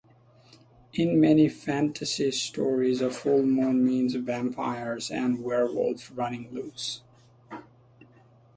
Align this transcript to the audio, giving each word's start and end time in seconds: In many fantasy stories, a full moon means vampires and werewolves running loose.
In 0.93 1.21
many 1.21 1.47
fantasy 1.47 2.31
stories, 2.31 3.01
a 3.01 3.11
full 3.11 3.43
moon 3.43 3.85
means 3.85 4.15
vampires 4.15 5.11
and 5.11 5.43
werewolves 5.43 6.09
running 6.09 6.51
loose. 6.51 7.03